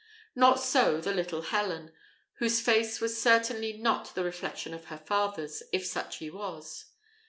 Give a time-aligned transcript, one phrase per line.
[0.33, 1.93] Not so the little Helen,
[2.39, 6.85] whose face was certainly not the reflection of her father's, if such he was.